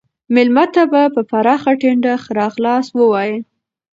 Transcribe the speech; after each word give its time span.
مېلمه 0.33 0.65
ته 0.73 0.81
په 1.15 1.21
پراخه 1.29 1.71
ټنډه 1.81 2.13
ښه 2.23 2.31
راغلاست 2.41 2.91
ووایئ. 2.93 3.33